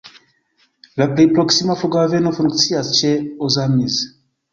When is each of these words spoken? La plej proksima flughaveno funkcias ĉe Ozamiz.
La 1.01 1.05
plej 1.11 1.25
proksima 1.35 1.75
flughaveno 1.81 2.31
funkcias 2.39 2.89
ĉe 3.01 3.13
Ozamiz. 3.49 3.99